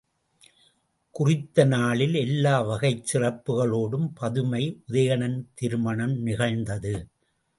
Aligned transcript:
குறித்த 1.15 1.65
நாளில் 1.65 2.13
எல்லா 2.13 2.61
வகைச் 2.61 3.03
சிறப்புக்களோடும் 3.11 4.07
பதுமை 4.13 4.63
உதயணன் 4.87 5.39
திருமணம் 5.53 6.17
நிகழ்ந்தது. 6.21 6.95